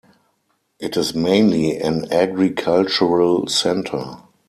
[0.79, 4.15] It is mainly an agricultural centre.